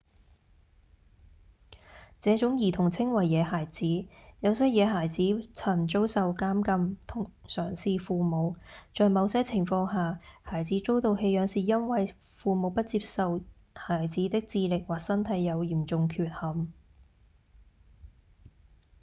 [2.21, 3.85] 這種兒童稱為「野孩子」
[4.41, 8.55] 有些野孩子曾遭受監禁同常是父母；
[8.95, 13.41] 在某些情況下孩子遭到棄養是因為父母不接受
[13.75, 16.73] 孩子的智力或身體有嚴重缺陷